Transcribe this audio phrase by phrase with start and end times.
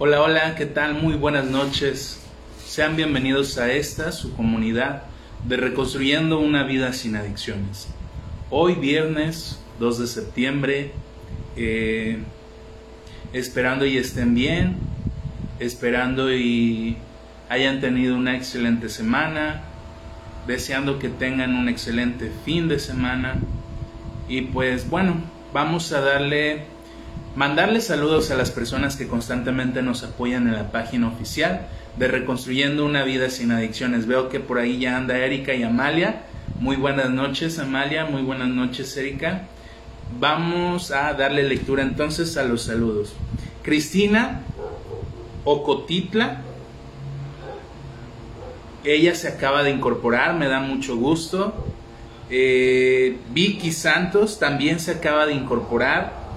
[0.00, 0.94] Hola, hola, ¿qué tal?
[0.94, 2.20] Muy buenas noches.
[2.64, 5.02] Sean bienvenidos a esta, su comunidad
[5.44, 7.88] de Reconstruyendo una vida sin adicciones.
[8.48, 10.92] Hoy viernes 2 de septiembre,
[11.56, 12.18] eh,
[13.32, 14.76] esperando y estén bien,
[15.58, 16.96] esperando y
[17.48, 19.64] hayan tenido una excelente semana,
[20.46, 23.34] deseando que tengan un excelente fin de semana
[24.28, 25.16] y pues bueno,
[25.52, 26.66] vamos a darle
[27.38, 32.84] mandarle saludos a las personas que constantemente nos apoyan en la página oficial de Reconstruyendo
[32.84, 34.08] una vida sin adicciones.
[34.08, 36.22] Veo que por ahí ya anda Erika y Amalia.
[36.58, 39.42] Muy buenas noches Amalia, muy buenas noches Erika.
[40.18, 43.14] Vamos a darle lectura entonces a los saludos.
[43.62, 44.40] Cristina
[45.44, 46.38] Ocotitla,
[48.82, 51.54] ella se acaba de incorporar, me da mucho gusto.
[52.30, 56.27] Eh, Vicky Santos también se acaba de incorporar.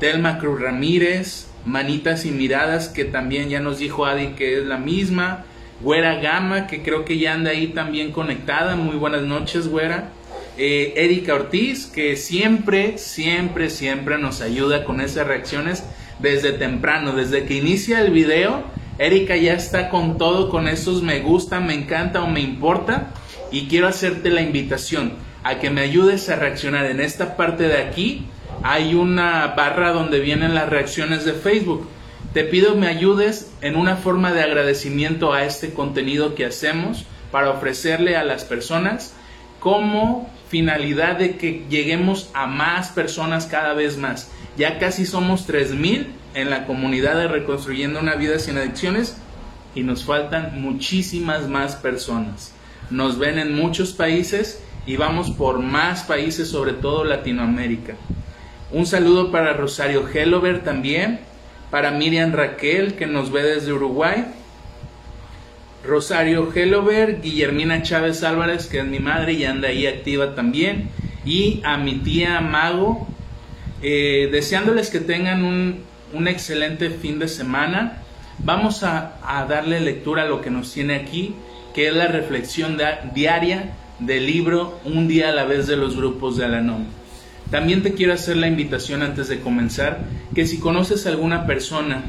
[0.00, 4.78] Telma Cruz Ramírez, Manitas y Miradas, que también ya nos dijo Adi que es la
[4.78, 5.44] misma.
[5.82, 8.76] Güera Gama, que creo que ya anda ahí también conectada.
[8.76, 10.10] Muy buenas noches, Güera.
[10.58, 15.84] Eh, Erika Ortiz, que siempre, siempre, siempre nos ayuda con esas reacciones
[16.18, 18.64] desde temprano, desde que inicia el video.
[18.98, 23.10] Erika ya está con todo, con esos me gusta, me encanta o me importa.
[23.52, 25.12] Y quiero hacerte la invitación
[25.42, 28.26] a que me ayudes a reaccionar en esta parte de aquí
[28.62, 31.88] hay una barra donde vienen las reacciones de Facebook.
[32.34, 37.50] Te pido me ayudes en una forma de agradecimiento a este contenido que hacemos para
[37.50, 39.14] ofrecerle a las personas
[39.58, 44.30] como finalidad de que lleguemos a más personas cada vez más.
[44.56, 49.16] Ya casi somos 3000 en la comunidad de Reconstruyendo una vida sin adicciones
[49.74, 52.52] y nos faltan muchísimas más personas.
[52.90, 57.94] Nos ven en muchos países y vamos por más países, sobre todo Latinoamérica.
[58.72, 61.18] Un saludo para Rosario Hellover también,
[61.72, 64.26] para Miriam Raquel que nos ve desde Uruguay,
[65.84, 70.88] Rosario Hellover, Guillermina Chávez Álvarez que es mi madre y anda ahí activa también,
[71.24, 73.08] y a mi tía Mago,
[73.82, 75.80] eh, deseándoles que tengan un,
[76.12, 78.02] un, excelente fin de semana.
[78.38, 81.34] Vamos a, a, darle lectura a lo que nos tiene aquí,
[81.74, 82.78] que es la reflexión
[83.14, 86.99] diaria del libro Un día a la vez de los grupos de Alanom.
[87.50, 92.04] También te quiero hacer la invitación antes de comenzar, que si conoces a alguna persona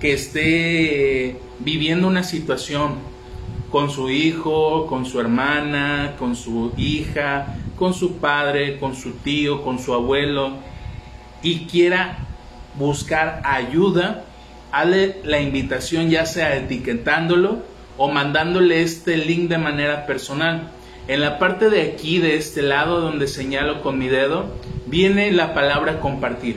[0.00, 2.96] que esté viviendo una situación
[3.70, 9.62] con su hijo, con su hermana, con su hija, con su padre, con su tío,
[9.62, 10.52] con su abuelo,
[11.42, 12.18] y quiera
[12.78, 14.24] buscar ayuda,
[14.70, 17.62] hazle la invitación ya sea etiquetándolo
[17.96, 20.70] o mandándole este link de manera personal.
[21.06, 24.46] En la parte de aquí, de este lado donde señalo con mi dedo,
[24.86, 26.56] viene la palabra compartir.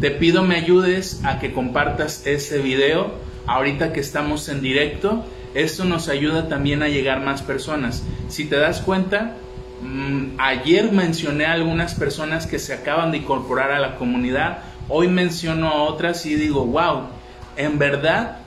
[0.00, 3.12] Te pido me ayudes a que compartas este video
[3.46, 5.24] ahorita que estamos en directo.
[5.54, 8.02] Esto nos ayuda también a llegar más personas.
[8.28, 9.36] Si te das cuenta,
[9.82, 14.58] mm, ayer mencioné a algunas personas que se acaban de incorporar a la comunidad.
[14.88, 17.02] Hoy menciono a otras y digo, wow,
[17.56, 18.38] en verdad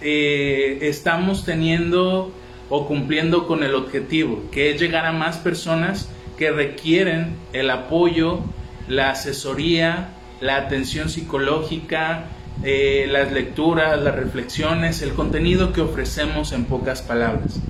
[0.00, 2.32] eh, estamos teniendo
[2.74, 8.38] o cumpliendo con el objetivo, que es llegar a más personas que requieren el apoyo,
[8.88, 10.08] la asesoría,
[10.40, 12.24] la atención psicológica,
[12.64, 17.60] eh, las lecturas, las reflexiones, el contenido que ofrecemos en pocas palabras.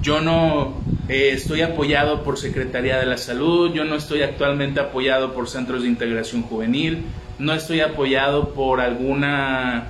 [0.00, 5.34] Yo no eh, estoy apoyado por Secretaría de la Salud, yo no estoy actualmente apoyado
[5.34, 7.04] por Centros de Integración Juvenil,
[7.38, 9.88] no estoy apoyado por alguna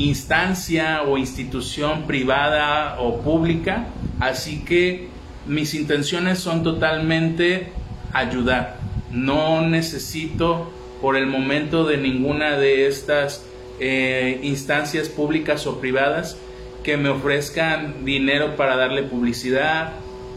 [0.00, 3.86] instancia o institución privada o pública,
[4.18, 5.08] así que
[5.46, 7.72] mis intenciones son totalmente
[8.12, 8.78] ayudar.
[9.10, 13.44] No necesito por el momento de ninguna de estas
[13.78, 16.36] eh, instancias públicas o privadas
[16.82, 19.94] que me ofrezcan dinero para darle publicidad,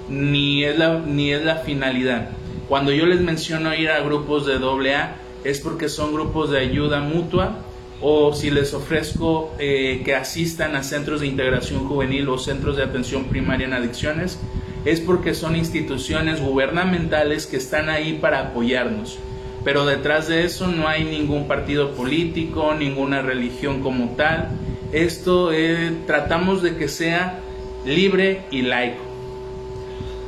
[0.09, 2.29] ni es la, ni es la finalidad.
[2.67, 7.01] Cuando yo les menciono ir a grupos de AA es porque son grupos de ayuda
[7.01, 7.57] mutua
[8.01, 12.83] o si les ofrezco eh, que asistan a centros de integración juvenil o centros de
[12.83, 14.39] atención primaria en adicciones,
[14.85, 19.17] es porque son instituciones gubernamentales que están ahí para apoyarnos.
[19.63, 24.49] Pero detrás de eso no hay ningún partido político, ninguna religión como tal.
[24.91, 27.39] Esto eh, tratamos de que sea
[27.85, 29.01] libre y laico.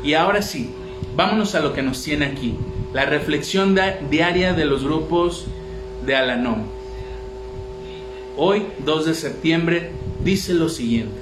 [0.04, 0.74] Y ahora sí,
[1.16, 2.56] vámonos a lo que nos tiene aquí,
[2.94, 3.76] la reflexión
[4.10, 5.48] diaria de los grupos
[6.06, 6.75] de Alanom
[8.38, 9.92] hoy 2 de septiembre,
[10.24, 11.14] dice lo siguiente.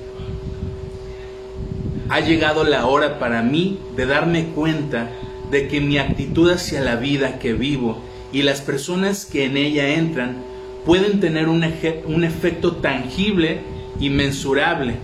[2.09, 5.09] Ha llegado la hora para mí de darme cuenta
[5.51, 8.01] de que mi actitud hacia la vida que vivo
[8.31, 10.37] y las personas que en ella entran
[10.85, 11.63] pueden tener un,
[12.05, 13.61] un efecto tangible
[13.99, 14.95] y mensurable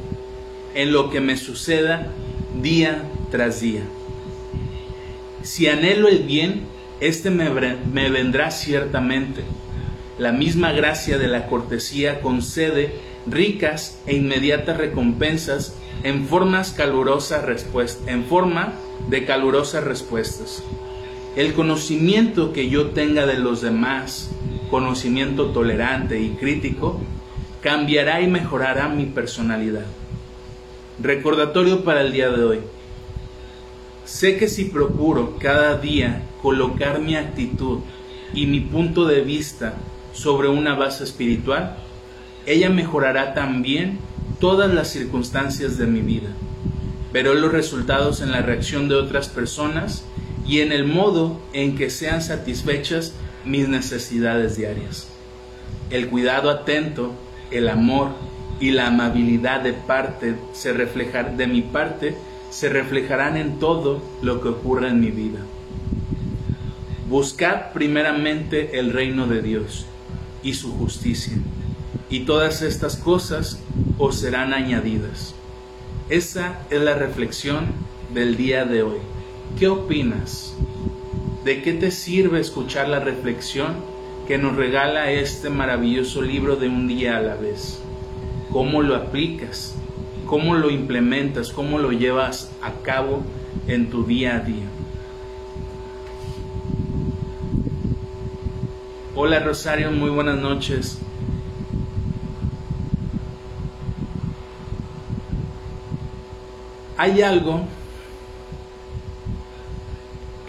[0.75, 2.11] en lo que me suceda
[2.61, 3.83] día tras día.
[5.43, 6.63] Si anhelo el bien,
[6.99, 9.43] este me, me vendrá ciertamente.
[10.19, 12.93] La misma gracia de la cortesía concede
[13.25, 18.73] ricas e inmediatas recompensas en formas calurosas respuestas, en forma
[19.07, 20.61] de calurosas respuestas.
[21.37, 24.29] El conocimiento que yo tenga de los demás,
[24.69, 26.99] conocimiento tolerante y crítico,
[27.61, 29.85] cambiará y mejorará mi personalidad.
[31.01, 32.59] Recordatorio para el día de hoy.
[34.03, 37.79] Sé que si procuro cada día colocar mi actitud
[38.33, 39.75] y mi punto de vista
[40.19, 41.77] sobre una base espiritual,
[42.45, 43.99] ella mejorará también
[44.41, 46.27] todas las circunstancias de mi vida.
[47.13, 50.03] Veré los resultados en la reacción de otras personas
[50.45, 53.13] y en el modo en que sean satisfechas
[53.45, 55.07] mis necesidades diarias.
[55.89, 57.13] El cuidado atento,
[57.49, 58.09] el amor
[58.59, 62.15] y la amabilidad de parte se reflejar de mi parte
[62.49, 65.39] se reflejarán en todo lo que ocurra en mi vida.
[67.07, 69.85] Buscad primeramente el reino de Dios
[70.43, 71.33] y su justicia,
[72.09, 73.59] y todas estas cosas
[73.97, 75.35] os serán añadidas.
[76.09, 77.67] Esa es la reflexión
[78.13, 78.97] del día de hoy.
[79.57, 80.53] ¿Qué opinas?
[81.43, 83.75] ¿De qué te sirve escuchar la reflexión
[84.27, 87.79] que nos regala este maravilloso libro de un día a la vez?
[88.51, 89.75] ¿Cómo lo aplicas?
[90.25, 91.51] ¿Cómo lo implementas?
[91.51, 93.23] ¿Cómo lo llevas a cabo
[93.67, 94.65] en tu día a día?
[99.21, 100.97] Hola Rosario, muy buenas noches.
[106.95, 107.65] Hay algo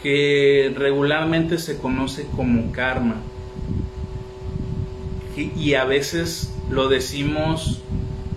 [0.01, 3.17] que regularmente se conoce como karma
[5.35, 7.83] y a veces lo decimos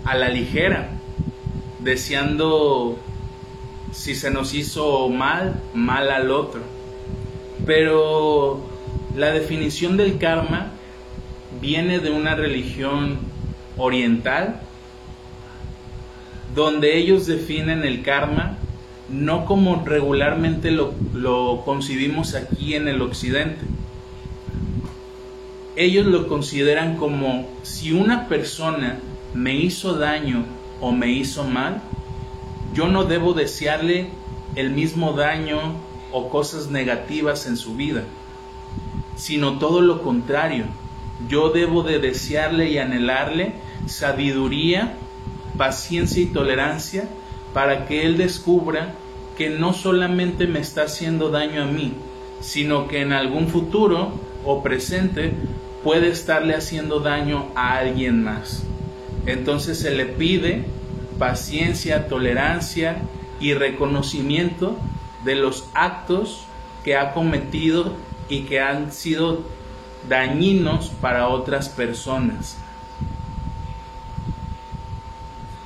[0.03, 1.00] a la ligera,
[1.77, 2.97] deseando
[3.91, 6.62] si se nos hizo mal, mal al otro.
[7.68, 8.73] Pero
[9.15, 10.71] la definición del karma
[11.62, 13.19] viene de una religión
[13.77, 14.60] oriental
[16.56, 18.57] donde ellos definen el karma
[19.10, 23.62] no como regularmente lo, lo, concibimos aquí en el occidente.
[25.75, 29.00] Ellos lo consideran como si una persona
[29.33, 30.45] me hizo daño
[30.81, 31.81] o me hizo mal,
[32.74, 34.07] yo no debo desearle
[34.56, 35.60] el mismo daño
[36.12, 38.04] o cosas negativas en su vida,
[39.15, 40.65] sino todo lo contrario.
[41.30, 43.54] Yo debo de desearle y anhelarle
[43.86, 44.98] sabiduría
[45.57, 47.07] paciencia y tolerancia
[47.54, 48.95] para que Él descubra
[49.38, 51.94] que no solamente me está haciendo daño a mí,
[52.42, 54.13] sino que en algún futuro
[54.45, 55.33] o presente
[55.83, 58.63] puede estarle haciendo daño a alguien más.
[59.25, 60.65] Entonces se le pide
[61.18, 62.98] paciencia, tolerancia
[63.39, 64.77] y reconocimiento
[65.24, 66.45] de los actos
[66.83, 67.94] que ha cometido
[68.33, 69.44] y que han sido
[70.09, 72.57] dañinos para otras personas.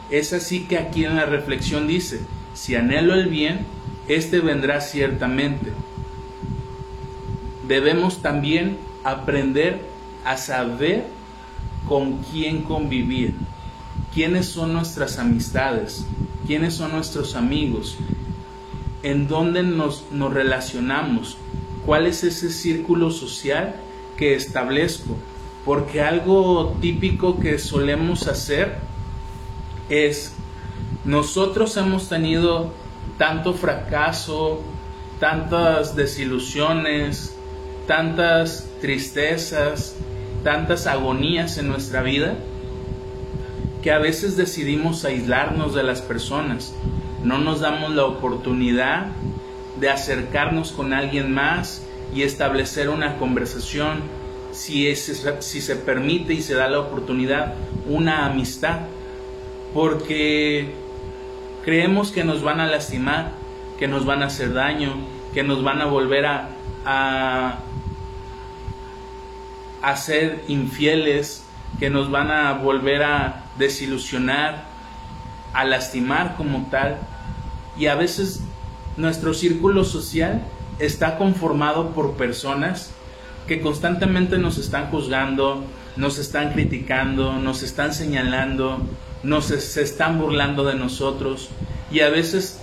[0.10, 2.22] Es así que aquí en la reflexión dice,
[2.54, 3.66] si anhelo el bien,
[4.10, 5.72] éste vendrá ciertamente.
[7.70, 9.86] Debemos también aprender
[10.26, 11.08] a saber
[11.88, 13.34] con quién convivir,
[14.14, 16.06] quiénes son nuestras amistades,
[16.46, 17.98] quiénes son nuestros amigos,
[19.04, 21.38] en dónde nos, nos relacionamos,
[21.88, 23.74] cuál es ese círculo social
[24.18, 25.16] que establezco,
[25.64, 28.76] porque algo típico que solemos hacer
[29.88, 30.34] es,
[31.06, 32.74] nosotros hemos tenido
[33.18, 34.62] tanto fracaso,
[35.22, 37.38] tantas desilusiones,
[37.88, 39.96] tantas tristezas,
[40.44, 42.36] tantas agonías en nuestra vida,
[43.82, 46.76] que a veces decidimos aislarnos de las personas.
[47.24, 49.14] No nos damos la oportunidad
[49.80, 54.02] de acercarnos con alguien más y establecer una conversación,
[54.52, 57.54] si, si se permite y se da la oportunidad,
[57.86, 58.82] una amistad
[59.74, 60.74] porque
[61.64, 63.34] creemos que nos van a lastimar,
[63.78, 64.96] que nos van a hacer daño,
[65.34, 66.50] que nos van a volver a,
[69.84, 71.46] a, ser infieles,
[71.80, 74.66] que nos van a volver a desilusionar,
[75.54, 76.98] a lastimar como tal.
[77.78, 78.42] Y a veces
[78.98, 80.42] nuestro círculo social
[80.80, 82.92] está conformado por personas
[83.48, 85.64] que constantemente nos están juzgando,
[85.96, 88.80] nos están criticando, nos están señalando,
[89.24, 91.50] nos se están burlando de nosotros.
[91.92, 92.60] Y a veces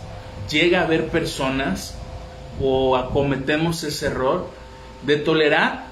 [0.51, 1.97] llega a haber personas
[2.61, 4.49] o acometemos ese error
[5.07, 5.87] de tolerar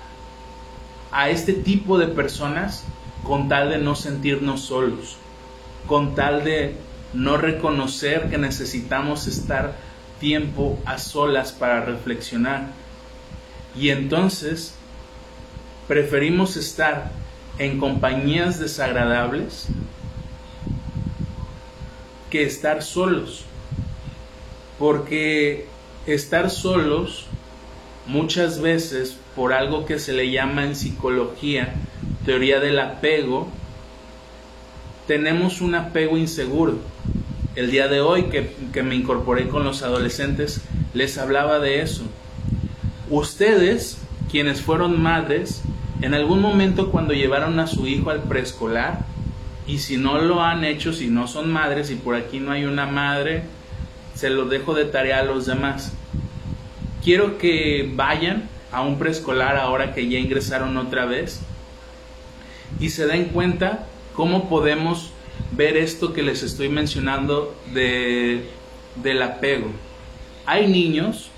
[1.10, 2.84] a este tipo de personas
[3.24, 5.16] con tal de no sentirnos solos,
[5.86, 6.76] con tal de
[7.12, 9.76] no reconocer que necesitamos estar
[10.22, 12.68] tiempo a solas para reflexionar.
[13.76, 14.74] Y entonces
[15.88, 17.10] preferimos estar
[17.58, 19.66] en compañías desagradables
[22.30, 23.44] que estar solos.
[24.78, 25.66] Porque
[26.06, 27.26] estar solos
[28.06, 31.74] muchas veces por algo que se le llama en psicología
[32.24, 33.48] teoría del apego,
[35.08, 36.91] tenemos un apego inseguro.
[37.54, 40.62] El día de hoy que, que, me incorporé con los adolescentes,
[40.94, 42.04] les hablaba de eso.
[43.10, 43.98] Ustedes,
[44.30, 45.62] quienes fueron madres,
[46.00, 49.04] en algún momento cuando llevaron a su hijo al preescolar,
[49.66, 52.64] y si no lo han hecho, si no son madres, y por aquí no hay
[52.64, 53.44] una madre,
[54.14, 55.92] se lo dejo de tarea a los demás.
[57.04, 61.40] Quiero que vayan a un preescolar ahora que ya ingresaron otra vez
[62.80, 65.12] y se den cuenta cómo podemos
[65.50, 68.44] ver esto que les estoy mencionando de,
[68.96, 69.70] del apego.
[70.46, 71.30] Hay niños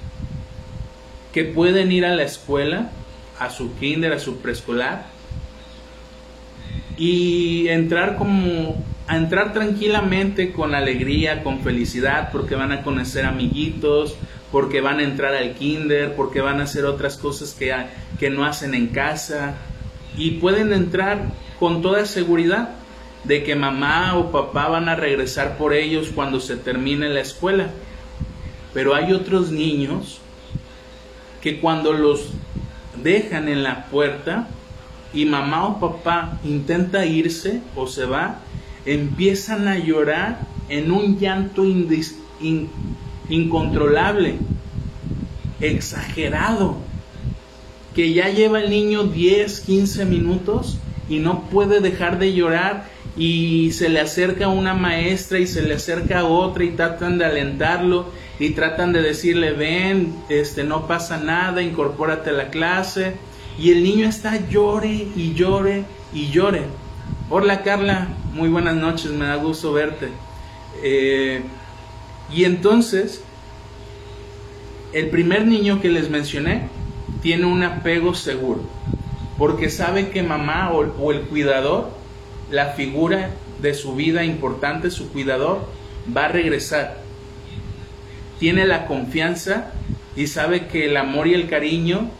[1.32, 2.90] que pueden ir a la escuela,
[3.38, 5.06] a su kinder, a su preescolar,
[6.96, 14.16] y entrar como a entrar tranquilamente con alegría, con felicidad, porque van a conocer amiguitos,
[14.50, 17.74] porque van a entrar al kinder, porque van a hacer otras cosas que,
[18.18, 19.56] que no hacen en casa,
[20.16, 21.18] y pueden entrar
[21.58, 22.70] con toda seguridad
[23.24, 27.70] de que mamá o papá van a regresar por ellos cuando se termine la escuela.
[28.72, 30.20] Pero hay otros niños
[31.42, 32.30] que cuando los
[33.02, 34.48] dejan en la puerta
[35.12, 38.40] y mamá o papá intenta irse o se va,
[38.84, 41.64] empiezan a llorar en un llanto
[43.28, 44.38] incontrolable,
[45.60, 46.76] exagerado
[47.94, 50.78] que ya lleva el niño 10, 15 minutos
[51.08, 55.74] y no puede dejar de llorar y se le acerca una maestra y se le
[55.74, 58.06] acerca otra y tratan de alentarlo
[58.38, 63.14] y tratan de decirle ven, este no pasa nada, incorpórate a la clase
[63.58, 66.62] y el niño está llore y llore y llore.
[67.30, 70.08] Hola Carla, muy buenas noches, me da gusto verte.
[70.82, 71.42] Eh,
[72.32, 73.22] y entonces,
[74.92, 76.68] el primer niño que les mencioné,
[77.22, 78.60] tiene un apego seguro,
[79.38, 81.90] porque sabe que mamá o, el cuidador,
[82.50, 85.66] la figura de su vida importante, su cuidador,
[86.14, 86.98] va a regresar.
[88.38, 89.72] Tiene la confianza
[90.16, 92.10] y sabe que el amor y el cariño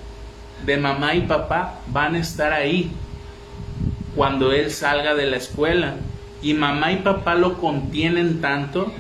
[0.64, 2.90] de mamá y papá van a estar ahí
[4.16, 5.97] cuando él salga de la escuela.
[6.43, 8.93] Y mamá y papá lo contienen tanto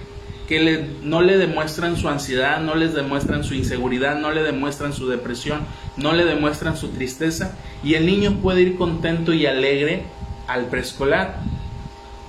[0.48, 5.08] que no le demuestran su ansiedad, no les demuestran su inseguridad, no le demuestran su
[5.08, 5.60] depresión,
[5.96, 10.04] no le demuestran su tristeza y el niño puede ir contento y alegre
[10.46, 11.40] al preescolar.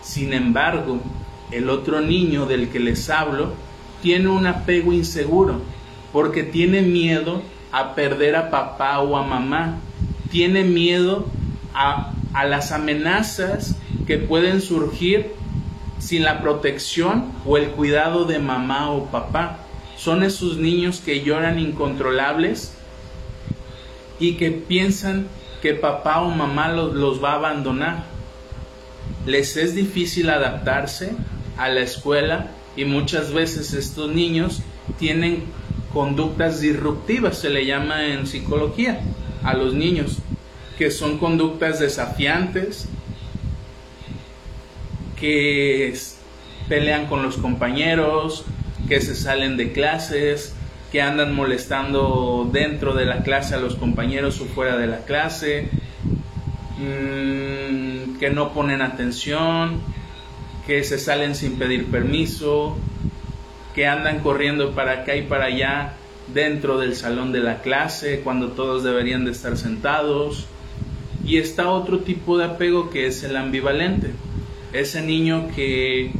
[0.01, 0.99] Sin embargo,
[1.51, 3.53] el otro niño del que les hablo
[4.01, 5.61] tiene un apego inseguro
[6.11, 7.41] porque tiene miedo
[7.71, 9.79] a perder a papá o a mamá,
[10.31, 11.25] tiene miedo
[11.73, 13.75] a, a las amenazas
[14.07, 15.33] que pueden surgir
[15.99, 19.59] sin la protección o el cuidado de mamá o papá.
[19.97, 22.73] Son esos niños que lloran incontrolables
[24.19, 25.27] y que piensan
[25.61, 28.03] que papá o mamá los, va a abandonar.
[29.25, 31.13] Les es difícil adaptarse
[31.57, 34.61] a la escuela y muchas veces estos niños
[34.99, 35.43] tienen
[35.93, 38.99] conductas disruptivas, se le llama en psicología
[39.43, 40.17] a los niños,
[40.77, 42.87] que son conductas desafiantes,
[45.19, 45.97] que
[46.67, 48.43] pelean con los compañeros,
[48.87, 50.53] que se salen de clases,
[50.95, 55.67] que andan molestando dentro de la clase a los compañeros o fuera de la clase,
[56.77, 59.81] mm, que no ponen atención,
[60.65, 62.77] que se salen sin pedir permiso,
[63.73, 65.95] que andan corriendo para acá y para allá
[66.33, 70.47] dentro del salón de la clase cuando todos deberían de estar sentados.
[71.25, 74.11] Y está otro tipo de apego que es el ambivalente
[74.71, 76.13] ese niño que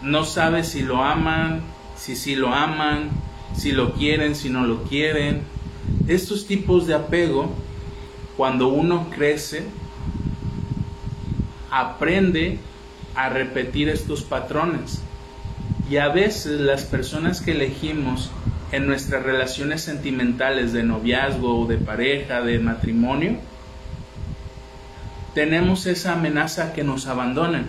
[0.00, 1.60] no sabe si lo aman,
[1.94, 3.27] si sí lo aman,
[3.58, 5.42] si lo quieren, si no lo quieren.
[6.06, 7.50] Estos tipos de apego,
[8.36, 9.64] cuando uno crece,
[11.70, 12.58] aprende
[13.14, 15.02] a repetir estos patrones.
[15.90, 18.30] Y a veces las personas que elegimos
[18.70, 23.38] en nuestras relaciones sentimentales de noviazgo de pareja, de matrimonio,
[25.34, 27.66] tenemos esa amenaza que nos abandonen.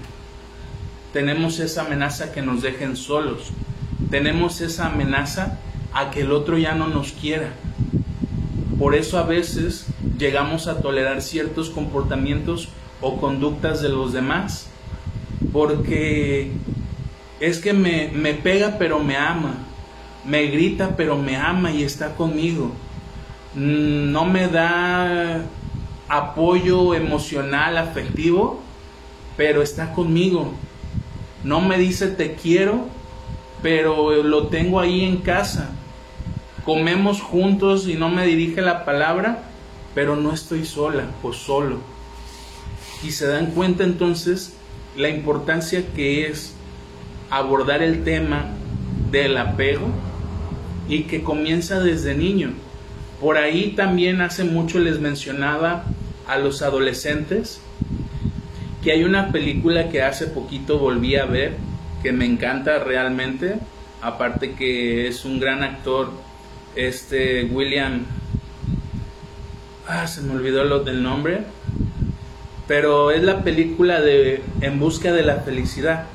[1.14, 3.52] Tenemos esa amenaza que nos dejen solos.
[4.12, 5.60] Tenemos esa amenaza
[5.94, 7.54] a que el otro ya no nos quiera.
[8.78, 12.70] Por eso a veces llegamos a tolerar ciertos comportamientos
[13.02, 14.70] o conductas de los demás.
[15.52, 16.52] Porque
[17.40, 19.56] es que me, me pega pero me ama,
[20.26, 22.72] me grita pero me ama y está conmigo.
[23.56, 25.42] Mm, no me da
[26.08, 28.60] apoyo emocional, afectivo,
[29.38, 30.54] pero está conmigo.
[31.44, 32.88] No me dice te quiero,
[33.62, 35.72] pero lo tengo ahí en casa.
[36.70, 39.40] Comemos juntos y no me dirige la palabra,
[39.96, 41.80] pero no estoy sola o solo.
[43.04, 44.54] Y se dan cuenta entonces
[44.96, 46.54] la importancia que es
[47.32, 48.50] abordar el tema
[49.10, 49.88] del apego
[50.88, 52.52] y que comienza desde niño.
[53.20, 55.86] Por ahí también hace mucho les mencionaba
[56.28, 57.62] a los adolescentes
[58.84, 61.56] que hay una película que hace poquito volví a ver
[62.04, 63.56] que me encanta realmente,
[64.04, 66.29] aparte que es un gran actor,
[66.76, 68.06] este William,
[69.88, 71.42] ah, se me olvidó lo del nombre,
[72.68, 76.06] pero es la película de En busca de la felicidad.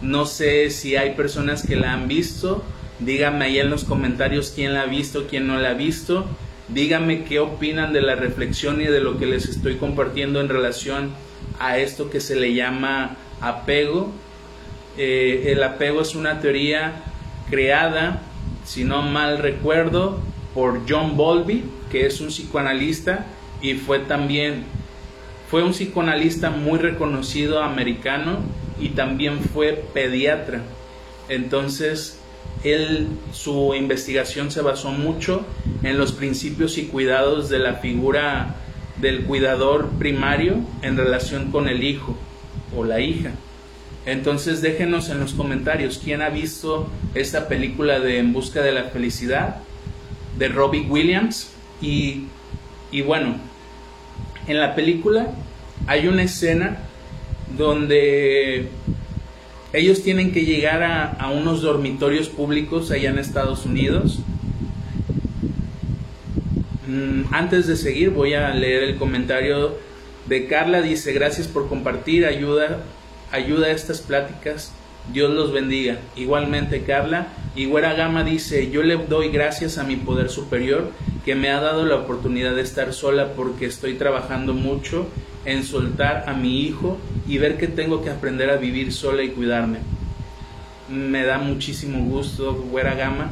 [0.00, 2.64] No sé si hay personas que la han visto,
[2.98, 6.26] díganme ahí en los comentarios quién la ha visto, quién no la ha visto,
[6.68, 11.10] díganme qué opinan de la reflexión y de lo que les estoy compartiendo en relación
[11.60, 14.12] a esto que se le llama apego
[14.98, 16.92] eh, el apego es una teoría
[17.48, 18.20] creada,
[18.64, 20.20] si no mal recuerdo,
[20.54, 23.26] por John Bowlby, que es un psicoanalista
[23.60, 24.64] y fue también
[25.50, 28.38] fue un psicoanalista muy reconocido americano
[28.80, 30.62] y también fue pediatra.
[31.28, 32.18] Entonces,
[32.64, 35.44] él su investigación se basó mucho
[35.82, 38.56] en los principios y cuidados de la figura
[39.00, 42.16] del cuidador primario en relación con el hijo
[42.74, 43.32] o la hija.
[44.04, 48.84] Entonces déjenos en los comentarios quién ha visto esta película de En Busca de la
[48.84, 49.58] Felicidad
[50.38, 51.52] de Robbie Williams.
[51.80, 52.26] Y,
[53.06, 53.36] bueno,
[54.46, 55.30] en la película
[55.86, 56.78] hay una escena
[57.56, 58.68] donde
[59.72, 64.20] ellos tienen que llegar a, a unos dormitorios públicos allá en Estados Unidos.
[66.88, 69.76] Mm, antes de seguir voy a leer el comentario
[70.26, 70.82] de Carla.
[70.82, 72.82] Dice, gracias por compartir, ayuda
[73.32, 74.72] ayuda a estas pláticas.
[75.12, 75.98] Dios los bendiga.
[76.14, 77.26] Igualmente, Carla.
[77.56, 80.92] Y Güera Gama dice, yo le doy gracias a mi poder superior
[81.24, 85.08] que me ha dado la oportunidad de estar sola porque estoy trabajando mucho
[85.44, 89.30] en soltar a mi hijo y ver que tengo que aprender a vivir sola y
[89.30, 89.78] cuidarme.
[90.88, 93.30] Me da muchísimo gusto, Güera Gama,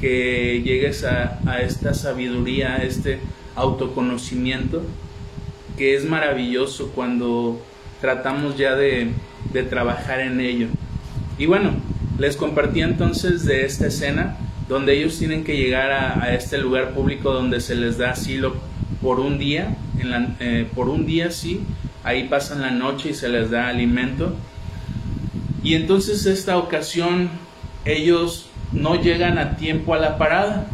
[0.00, 3.20] que llegues a esta sabiduría, a este
[3.56, 4.82] autoconocimiento,
[5.76, 7.60] que es maravilloso cuando
[8.04, 9.12] tratamos ya de,
[9.70, 10.66] trabajar en ello.
[11.38, 11.70] Y bueno,
[12.18, 14.36] les compartí entonces de esta escena
[14.68, 18.56] donde ellos tienen que llegar a, este lugar público donde se les da asilo
[19.00, 21.62] por un día, en eh, por un día sí,
[22.02, 24.34] ahí pasan la noche y se les da alimento.
[25.62, 27.30] Y entonces esta ocasión
[27.86, 30.66] ellos no llegan a tiempo a la parada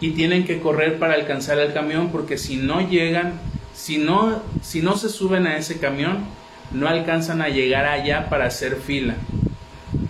[0.00, 3.49] y tienen que correr para alcanzar el camión porque si no llegan
[3.80, 6.26] si no, si no se suben a ese camión,
[6.70, 9.16] no alcanzan a llegar allá para hacer fila.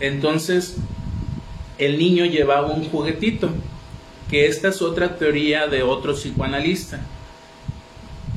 [0.01, 0.77] Entonces,
[1.79, 3.49] el niño llevaba un juguetito,
[4.29, 6.99] que esta es otra teoría de otro psicoanalista.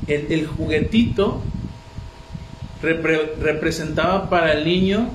[0.06, 1.42] El, juguetito
[2.80, 5.08] representaba para el niño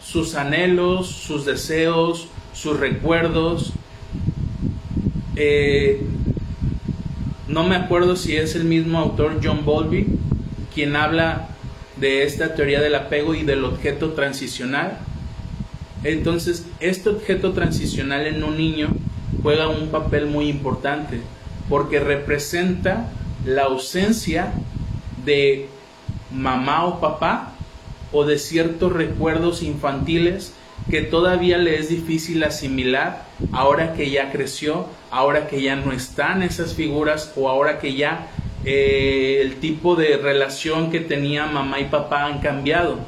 [0.00, 3.72] sus anhelos, sus deseos, sus recuerdos,
[5.34, 6.00] eh,
[7.48, 10.06] no me acuerdo si es el mismo autor John Bowlby
[10.74, 11.48] quien habla
[11.96, 14.98] de esta teoría del apego y del objeto transicional.
[16.04, 18.88] Entonces, este objeto transicional en un niño
[19.42, 21.20] juega un papel muy importante
[21.68, 23.08] porque representa
[23.44, 24.52] la ausencia
[25.24, 25.68] de
[26.30, 27.54] mamá o papá
[28.12, 30.52] o de ciertos recuerdos infantiles
[30.90, 36.42] que todavía le es difícil asimilar ahora que ya creció, ahora que ya no están
[36.42, 38.28] esas figuras o ahora que ya
[38.64, 42.98] eh, el tipo de relación que tenía mamá y papá han cambiado.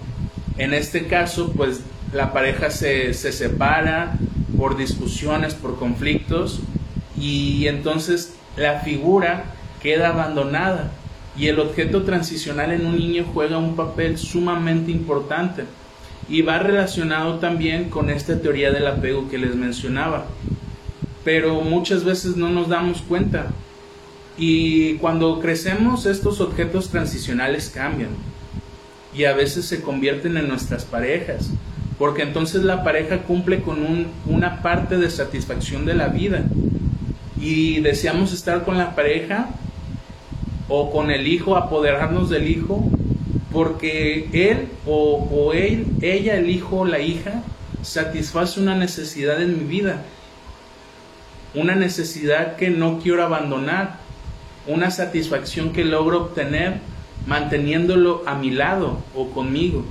[0.59, 1.81] En este caso, pues
[2.13, 4.13] la pareja se, se separa
[4.59, 6.61] por discusiones, por conflictos
[7.19, 9.45] y entonces la figura
[9.83, 10.91] queda abandonada
[11.37, 15.65] y el objeto transicional en un niño juega un papel sumamente importante
[16.31, 20.27] y va relacionado también con esta teoría del apego que les mencionaba.
[21.25, 23.49] Pero muchas veces no nos damos cuenta.
[24.39, 28.11] Y cuando crecemos estos objetos transicionales cambian
[29.13, 31.51] y a veces se convierten en nuestras parejas,
[31.99, 36.45] porque entonces la pareja cumple con una parte de satisfacción de la vida
[37.41, 39.51] y deseamos estar con la pareja
[40.69, 42.89] o con el hijo, apoderarnos del hijo,
[43.53, 47.43] porque él o, él, ella, el hijo o la hija,
[47.83, 50.03] satisface una necesidad en mi vida,
[51.55, 53.99] una necesidad que no quiero abandonar,
[54.67, 56.79] una satisfacción que logro obtener
[57.27, 59.85] manteniéndolo a mi lado o conmigo.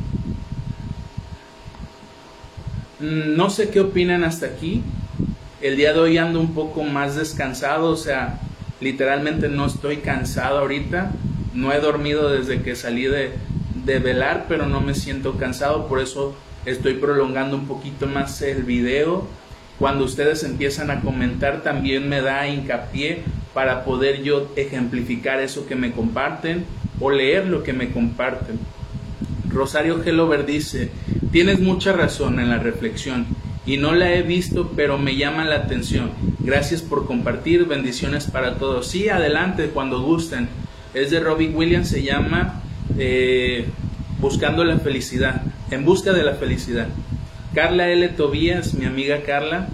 [3.00, 4.84] Mm, no sé qué opinan hasta aquí.
[5.62, 8.39] El día de hoy ando un poco más descansado, o sea,
[8.80, 11.12] literalmente no estoy cansado ahorita.
[11.54, 13.34] No he dormido desde que salí de,
[13.89, 18.63] de velar, pero no me siento cansado, por eso estoy prolongando un poquito más el
[18.63, 19.28] video.
[19.80, 23.23] Cuando ustedes empiezan a comentar también me da hincapié
[23.54, 26.65] para poder yo ejemplificar eso que me comparten
[26.99, 28.60] o leer lo que me comparten.
[29.49, 30.91] Rosario Gelover dice,
[31.32, 33.25] tienes mucha razón en la reflexión
[33.65, 36.12] y no la he visto, pero me llama la atención.
[36.39, 38.88] Gracias por compartir, bendiciones para todos.
[38.88, 40.47] Sí, adelante cuando gusten.
[40.93, 42.62] Es de Robin Williams, se llama
[42.99, 43.65] eh,
[44.19, 46.89] Buscando la Felicidad, en busca de la felicidad.
[47.55, 48.05] Carla L.
[48.09, 49.69] Tobías, mi amiga Carla,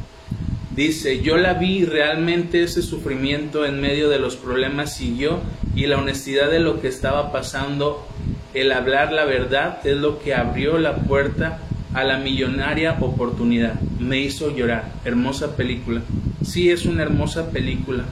[0.76, 5.40] dice, yo la vi realmente ese sufrimiento en medio de los problemas siguió
[5.76, 8.08] y la honestidad de lo que estaba pasando,
[8.54, 11.60] el hablar la verdad es lo que abrió la puerta
[11.96, 13.80] a la millonaria oportunidad.
[14.00, 14.92] Me hizo llorar.
[15.06, 16.02] Hermosa película.
[16.44, 18.04] Sí, es una hermosa película.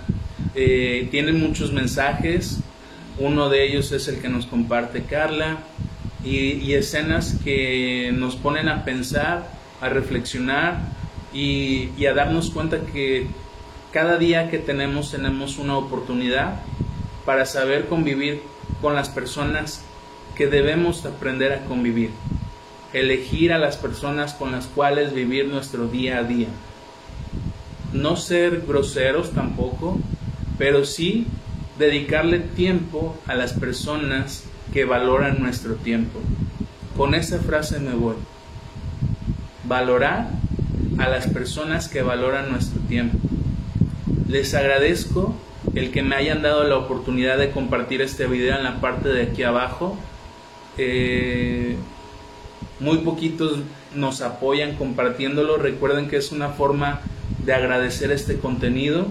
[0.56, 2.60] Eh, tiene muchos mensajes.
[3.20, 5.60] Uno de ellos es el que nos comparte Carla.
[6.26, 10.80] Y, escenas que nos ponen a pensar, a reflexionar
[11.34, 13.28] y, a darnos cuenta que
[13.92, 16.62] cada día que tenemos tenemos una oportunidad
[17.26, 18.42] para saber convivir
[18.82, 19.84] con las personas
[20.36, 22.12] que debemos aprender a convivir
[22.94, 26.48] elegir a las personas con las cuales vivir nuestro día a día.
[27.92, 30.00] No ser groseros tampoco,
[30.58, 31.28] pero sí
[31.78, 36.20] dedicarle tiempo a las personas que valoran nuestro tiempo.
[36.98, 38.16] Con esa frase me voy.
[39.66, 40.30] Valorar
[41.00, 43.18] a las personas que valoran nuestro tiempo.
[44.28, 45.36] Les agradezco
[45.76, 49.24] el que me hayan dado la oportunidad de compartir este video en la parte de
[49.24, 49.98] aquí abajo.
[50.78, 51.78] Eh,
[52.80, 53.60] muy poquitos
[53.96, 55.58] nos apoyan compartiéndolo.
[55.58, 57.02] Recuerden que es una forma
[57.46, 59.08] de agradecer este contenido.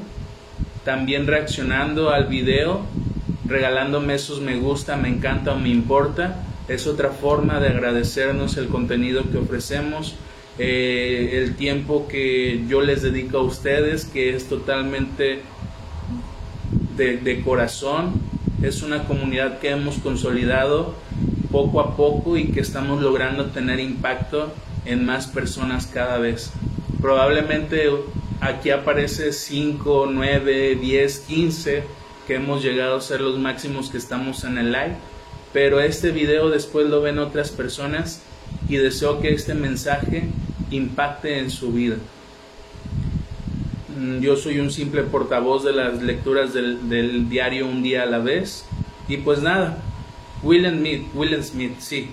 [0.84, 2.80] También reaccionando al video,
[3.46, 6.44] regalándome esos me gusta, me encanta o me importa.
[6.68, 10.16] Es otra forma de agradecernos el contenido que ofrecemos,
[10.58, 15.42] eh, el tiempo que yo les dedico a ustedes, que es totalmente
[16.96, 18.14] de, de corazón.
[18.62, 20.94] Es una comunidad que hemos consolidado
[21.52, 24.52] poco a poco y que estamos logrando tener impacto
[24.84, 26.52] en más personas cada vez.
[27.00, 27.88] Probablemente
[28.42, 31.84] aquí aparece 5, 9, 10, 15
[32.26, 34.96] que hemos llegado a ser los máximos que estamos en el live,
[35.52, 38.20] pero este video después lo ven otras personas
[38.68, 40.24] y deseo que este mensaje
[40.72, 41.96] impacte en su vida.
[43.96, 48.18] Mm, yo soy un simple portavoz de las lecturas del, diario Un día a la
[48.18, 48.64] vez
[49.06, 49.78] y pues nada,
[50.42, 52.10] William Smith, William Smith, sí.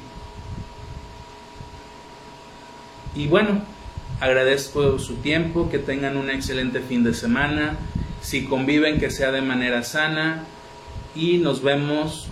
[3.15, 3.63] Y bueno,
[4.19, 7.77] agradezco su tiempo, que tengan un excelente fin de semana,
[8.21, 10.43] si conviven que sea de manera sana
[11.15, 12.27] y nos vemos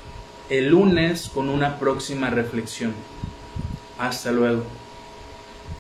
[0.49, 2.93] el lunes con una próxima reflexión.
[3.97, 4.76] Hasta luego.